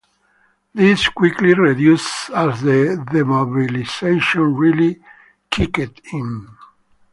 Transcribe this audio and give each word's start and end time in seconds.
This 0.73 1.07
quickly 1.09 1.53
reduced 1.53 2.31
as 2.31 2.61
the 2.63 3.05
demobilisation 3.11 4.55
really 4.57 4.99
kicked 5.51 6.01
in. 6.11 6.47